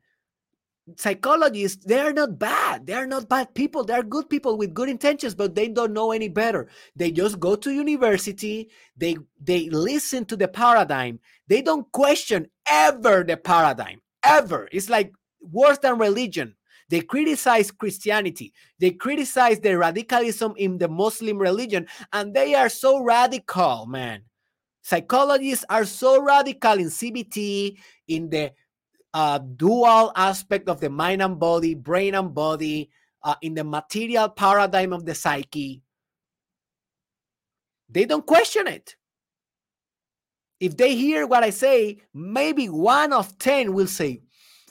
[0.97, 2.85] psychologists they're not bad.
[2.85, 3.83] They're not bad people.
[3.83, 6.67] They're good people with good intentions but they don't know any better.
[6.95, 8.69] They just go to university.
[8.97, 11.19] They they listen to the paradigm.
[11.47, 14.67] They don't question ever the paradigm ever.
[14.71, 16.55] It's like worse than religion.
[16.89, 18.53] They criticize christianity.
[18.79, 24.23] They criticize the radicalism in the muslim religion and they are so radical man.
[24.85, 27.77] Psychologists are so radical in cbt
[28.09, 28.51] in the
[29.13, 32.89] uh, dual aspect of the mind and body, brain and body,
[33.23, 35.81] uh, in the material paradigm of the psyche.
[37.89, 38.95] They don't question it.
[40.59, 44.21] If they hear what I say, maybe one of 10 will say,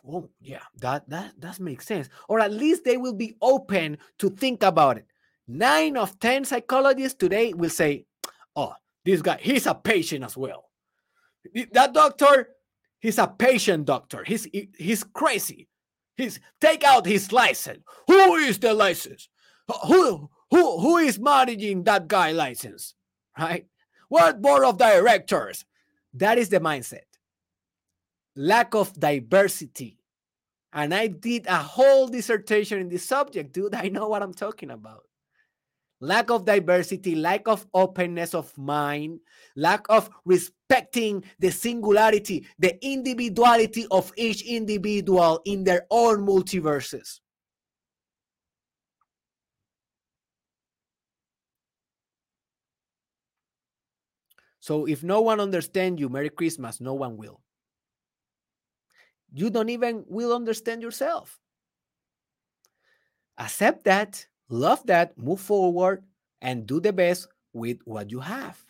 [0.05, 2.09] Oh, yeah, that that that makes sense.
[2.29, 5.07] Or at least they will be open to think about it.
[5.47, 8.07] Nine of 10 psychologists today will say,
[8.57, 8.75] Oh,
[9.05, 10.71] this guy, he's a patient as well.
[11.73, 12.49] That doctor,
[13.03, 14.23] He's a patient doctor.
[14.25, 14.47] He's
[14.79, 15.69] he's crazy.
[16.17, 17.81] He's take out his license.
[18.07, 19.29] Who is the license?
[19.89, 22.95] Who who who is managing that guy license?
[23.37, 23.67] Right?
[24.09, 25.65] What board of directors?
[26.15, 27.09] That is the mindset.
[28.37, 29.99] Lack of diversity.
[30.73, 33.75] And I did a whole dissertation in this subject, dude.
[33.75, 35.03] I know what I'm talking about
[36.03, 39.21] lack of diversity, lack of openness of mind,
[39.55, 47.21] lack of respecting the singularity, the individuality of each individual in their own multiverses.
[54.59, 57.41] So if no one understands you, Merry Christmas, no one will.
[59.33, 61.39] You don't even will understand yourself.
[63.39, 66.05] Accept that love that, move forward,
[66.43, 68.63] and do the best with what you have.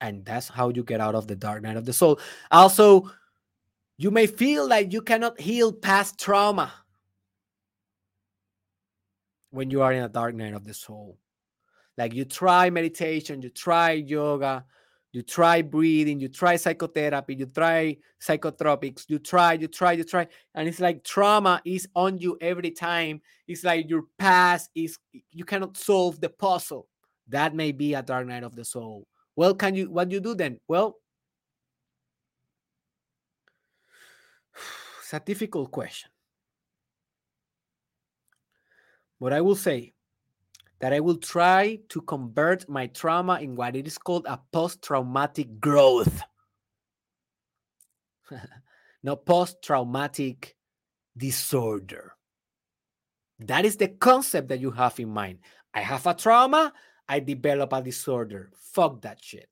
[0.00, 2.20] And that's how you get out of the dark night of the soul.
[2.50, 3.10] Also,
[3.96, 6.72] you may feel like you cannot heal past trauma
[9.50, 11.16] when you are in a dark night of the soul.
[11.96, 14.64] Like you try meditation, you try yoga,
[15.14, 20.26] you try breathing, you try psychotherapy, you try psychotropics, you try, you try, you try.
[20.56, 23.20] And it's like trauma is on you every time.
[23.46, 24.98] It's like your past is,
[25.30, 26.88] you cannot solve the puzzle.
[27.28, 29.06] That may be a dark night of the soul.
[29.36, 30.58] Well, can you, what do you do then?
[30.66, 30.96] Well,
[34.98, 36.10] it's a difficult question.
[39.20, 39.93] But I will say
[40.80, 44.82] that I will try to convert my trauma in what it is called a post
[44.82, 46.22] traumatic growth.
[49.02, 50.56] no post traumatic
[51.16, 52.12] disorder.
[53.40, 55.38] That is the concept that you have in mind.
[55.72, 56.72] I have a trauma,
[57.08, 58.50] I develop a disorder.
[58.54, 59.48] Fuck that shit.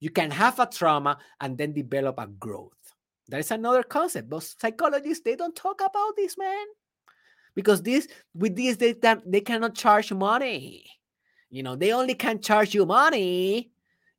[0.00, 2.72] You can have a trauma and then develop a growth.
[3.28, 4.28] That is another concept.
[4.28, 6.66] But psychologists, they don't talk about this, man
[7.54, 8.94] because this with this they
[9.26, 10.84] they cannot charge money.
[11.50, 13.70] You know, they only can charge you money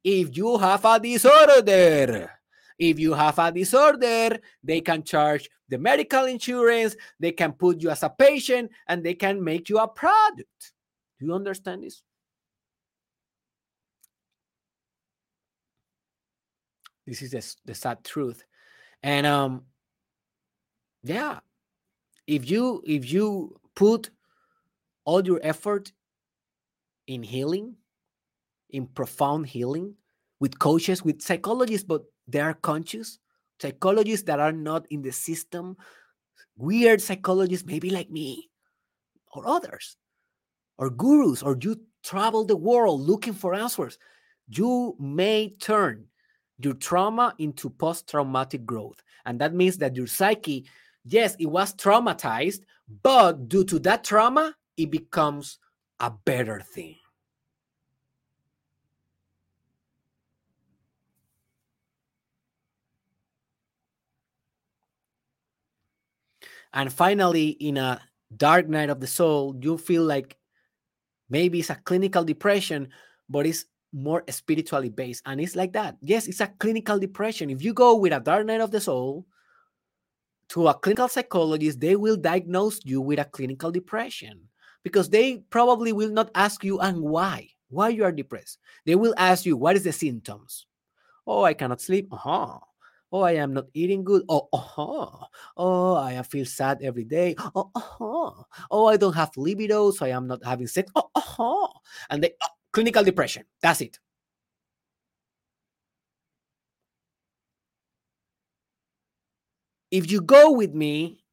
[0.04, 2.32] if you have a disorder.
[2.78, 7.90] If you have a disorder, they can charge the medical insurance, they can put you
[7.90, 10.74] as a patient, and they can make you a product.
[11.20, 12.02] Do you understand this?
[17.06, 18.44] This is the, the sad truth.
[19.02, 19.64] And um
[21.04, 21.40] yeah,
[22.28, 24.10] if you if you put
[25.06, 25.92] all your effort
[27.08, 27.76] in healing
[28.70, 29.94] in profound healing
[30.40, 33.20] with coaches with psychologists but they are conscious
[33.60, 35.76] psychologists that are not in the system
[36.56, 38.50] weird psychologists maybe like me
[39.34, 39.98] or others
[40.78, 43.98] or gurus or you travel the world looking for answers
[44.48, 46.06] you may turn
[46.60, 49.02] your trauma into post-traumatic growth.
[49.26, 50.66] And that means that your psyche
[51.06, 52.62] yes, it was traumatized,
[53.04, 55.60] but due to that trauma, it becomes
[56.00, 56.96] a better thing.
[66.74, 68.02] And finally, in a
[68.36, 70.38] dark night of the soul, you feel like
[71.30, 72.90] Maybe it's a clinical depression,
[73.30, 75.24] but it's more spiritually based.
[75.26, 75.98] And it's like that.
[76.02, 77.50] Yes, it's a clinical depression.
[77.50, 79.26] If you go with a dark night of the soul
[80.54, 84.40] to a clinical psychologist, they will diagnose you with a clinical depression
[84.84, 87.50] because they probably will not ask you and why?
[87.70, 88.60] Why you are depressed?
[88.86, 90.68] They will ask you what is the symptoms?
[91.26, 92.14] Oh i cannot sleep.
[92.14, 92.60] Uh-huh.
[93.12, 94.22] Oh i am not eating good.
[94.30, 95.26] Oh uh-huh.
[95.58, 97.34] Oh i feel sad every day.
[97.56, 98.44] Oh uh-huh.
[98.70, 100.92] Oh i don't have libido so i am not having sex.
[100.96, 101.68] Oh uh-huh.
[102.12, 103.46] And they oh, clinical depression.
[103.60, 103.98] That's it
[109.94, 111.24] if you go with me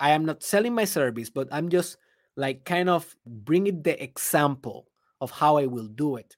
[0.00, 1.98] I am not selling my service, but I'm just
[2.34, 4.88] like kind of bringing the example
[5.20, 6.36] of how I will do it.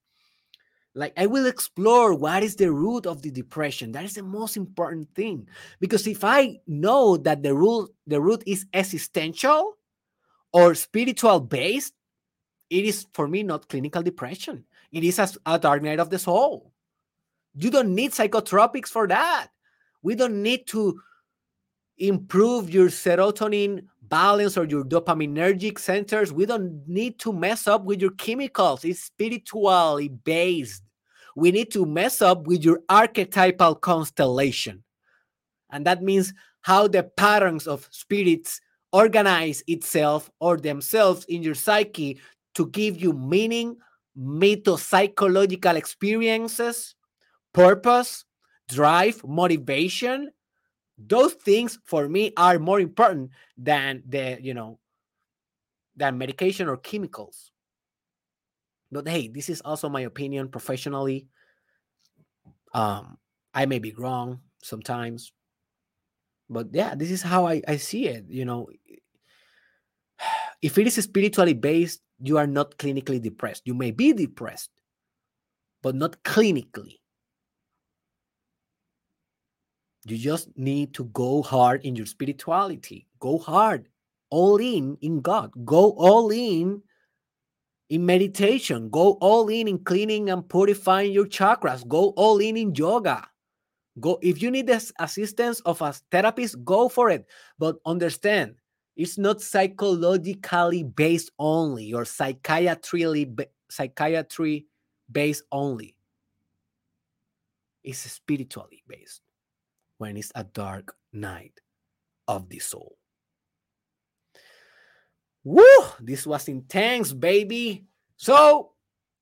[0.94, 3.92] Like I will explore what is the root of the depression.
[3.92, 5.48] That is the most important thing.
[5.78, 9.78] Because if I know that the root the root is existential
[10.52, 11.94] or spiritual based,
[12.68, 14.64] it is for me not clinical depression.
[14.90, 16.72] It is a, a dark night of the soul.
[17.54, 19.51] You don't need psychotropics for that.
[20.02, 21.00] We don't need to
[21.98, 26.32] improve your serotonin balance or your dopaminergic centers.
[26.32, 28.84] We don't need to mess up with your chemicals.
[28.84, 30.82] It's spiritually based.
[31.36, 34.82] We need to mess up with your archetypal constellation.
[35.70, 38.60] And that means how the patterns of spirits
[38.92, 42.20] organize itself or themselves in your psyche
[42.54, 43.76] to give you meaning,
[44.18, 46.94] mythopsychological experiences,
[47.54, 48.26] purpose,
[48.74, 50.30] drive, motivation,
[50.98, 54.78] those things for me are more important than the you know
[55.96, 57.50] than medication or chemicals.
[58.90, 61.28] But hey this is also my opinion professionally.
[62.74, 63.18] Um
[63.54, 65.30] i may be wrong sometimes
[66.48, 68.68] but yeah this is how i, I see it you know.
[70.62, 73.62] If it is spiritually based you are not clinically depressed.
[73.66, 74.70] You may be depressed
[75.82, 77.01] but not clinically
[80.06, 83.06] you just need to go hard in your spirituality.
[83.20, 83.88] Go hard,
[84.30, 85.52] all in in God.
[85.64, 86.82] Go all in
[87.88, 88.90] in meditation.
[88.90, 91.86] Go all in in cleaning and purifying your chakras.
[91.86, 93.28] Go all in in yoga.
[94.00, 97.26] Go if you need the assistance of a therapist, go for it.
[97.58, 98.56] But understand,
[98.96, 103.28] it's not psychologically based only or psychiatry
[103.70, 104.66] psychiatry
[105.10, 105.94] based only.
[107.84, 109.22] It's spiritually based
[110.02, 111.60] when it's a dark night
[112.26, 112.98] of the soul.
[115.44, 115.62] Woo!
[116.00, 117.86] This was intense, baby.
[118.16, 118.72] So,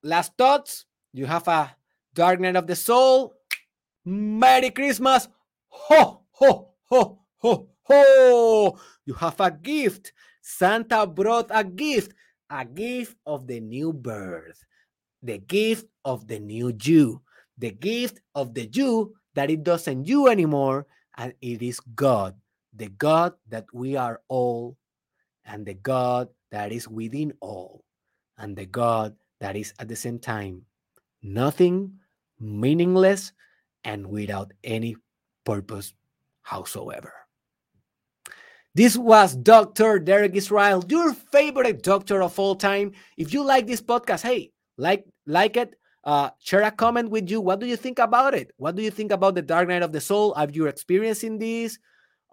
[0.02, 0.86] last thoughts.
[1.12, 1.76] You have a
[2.14, 3.34] dark night of the soul.
[4.06, 5.28] Merry Christmas.
[5.68, 8.78] Ho, ho, ho, ho, ho.
[9.04, 10.14] You have a gift.
[10.40, 12.14] Santa brought a gift,
[12.48, 14.64] a gift of the new birth,
[15.22, 17.20] the gift of the new Jew,
[17.58, 20.86] the gift of the Jew that it doesn't you anymore,
[21.16, 22.36] and it is God,
[22.76, 24.76] the God that we are all,
[25.46, 27.82] and the God that is within all,
[28.36, 30.60] and the God that is at the same time
[31.22, 31.90] nothing,
[32.38, 33.32] meaningless,
[33.82, 34.94] and without any
[35.46, 35.94] purpose
[36.42, 37.14] howsoever.
[38.74, 40.00] This was Dr.
[40.00, 42.92] Derek Israel, your favorite doctor of all time.
[43.16, 47.40] If you like this podcast, hey, like like it, uh, share a comment with you.
[47.40, 48.52] What do you think about it?
[48.56, 50.34] What do you think about the Dark Night of the Soul?
[50.34, 51.78] Have you experiencing this?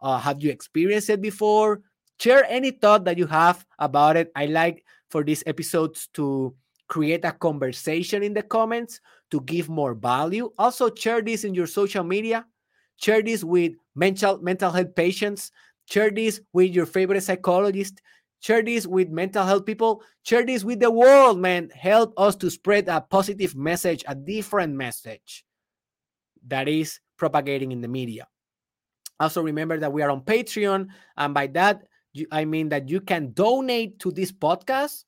[0.02, 1.82] Uh, have you experienced it before?
[2.20, 4.32] Share any thought that you have about it.
[4.36, 6.56] I like for these episodes to
[6.88, 9.02] create a conversation in the comments
[9.32, 10.50] to give more value.
[10.58, 12.46] Also, share this in your social media.
[12.98, 15.52] Share this with mental mental health patients.
[15.86, 18.02] Share this with your favorite psychologist.
[18.40, 20.04] Share this with mental health people.
[20.24, 21.70] Share this with the world, man.
[21.74, 25.44] Help us to spread a positive message, a different message
[26.48, 28.28] that is propagating in the media.
[29.20, 30.88] Also, remember that we are on Patreon.
[31.18, 31.88] And by that,
[32.32, 35.04] I mean that you can donate to this podcast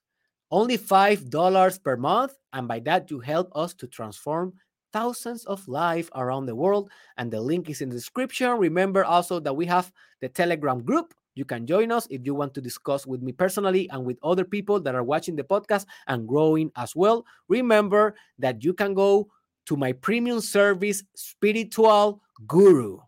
[0.51, 2.33] only $5 per month.
[2.51, 4.53] And by that, you help us to transform
[4.91, 6.89] thousands of lives around the world.
[7.17, 8.57] And the link is in the description.
[8.57, 12.53] Remember also that we have the Telegram group you can join us if you want
[12.55, 16.27] to discuss with me personally and with other people that are watching the podcast and
[16.27, 17.25] growing as well.
[17.47, 19.29] Remember that you can go
[19.67, 22.99] to my premium service, Spiritual Guru,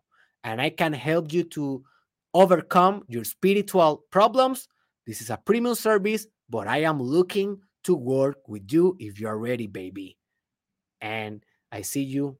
[0.44, 1.84] and I can help you to
[2.34, 4.68] overcome your spiritual problems.
[5.06, 9.26] This is a premium service, but I am looking to work with you if you
[9.26, 10.16] are ready, baby.
[11.00, 12.38] And I see you